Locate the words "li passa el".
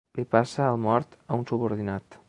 0.19-0.79